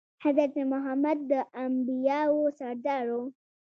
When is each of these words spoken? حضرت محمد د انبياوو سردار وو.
حضرت 0.23 0.55
محمد 0.71 1.19
د 1.31 1.33
انبياوو 1.63 2.43
سردار 2.59 3.05
وو. 3.13 3.25